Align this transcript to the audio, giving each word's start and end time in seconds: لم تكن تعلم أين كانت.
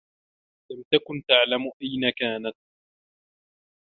لم 0.71 0.83
تكن 0.93 1.23
تعلم 1.27 1.71
أين 1.83 2.13
كانت. 2.17 2.55